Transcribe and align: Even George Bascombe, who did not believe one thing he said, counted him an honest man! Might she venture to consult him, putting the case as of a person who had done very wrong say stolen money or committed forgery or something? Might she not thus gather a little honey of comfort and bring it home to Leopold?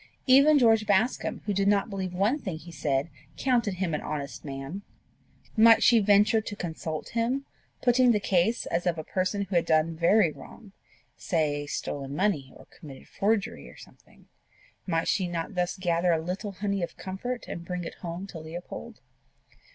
Even 0.25 0.57
George 0.57 0.87
Bascombe, 0.87 1.41
who 1.45 1.53
did 1.53 1.67
not 1.67 1.87
believe 1.91 2.11
one 2.11 2.39
thing 2.39 2.57
he 2.57 2.71
said, 2.71 3.07
counted 3.37 3.75
him 3.75 3.93
an 3.93 4.01
honest 4.01 4.43
man! 4.43 4.81
Might 5.55 5.83
she 5.83 5.99
venture 5.99 6.41
to 6.41 6.55
consult 6.55 7.09
him, 7.09 7.45
putting 7.83 8.11
the 8.11 8.19
case 8.19 8.65
as 8.65 8.87
of 8.87 8.97
a 8.97 9.03
person 9.03 9.43
who 9.43 9.55
had 9.55 9.65
done 9.67 9.95
very 9.95 10.31
wrong 10.31 10.71
say 11.17 11.67
stolen 11.67 12.15
money 12.15 12.51
or 12.55 12.65
committed 12.71 13.07
forgery 13.07 13.69
or 13.69 13.77
something? 13.77 14.27
Might 14.87 15.07
she 15.07 15.27
not 15.27 15.53
thus 15.53 15.77
gather 15.77 16.11
a 16.11 16.17
little 16.19 16.53
honey 16.53 16.81
of 16.81 16.97
comfort 16.97 17.45
and 17.47 17.63
bring 17.63 17.83
it 17.83 17.93
home 18.01 18.25
to 18.25 18.39
Leopold? 18.39 19.01